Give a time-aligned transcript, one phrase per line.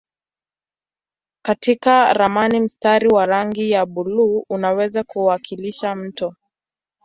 [1.45, 6.35] Katika ramani mstari wa rangi ya buluu unaweza kuwakilisha mto.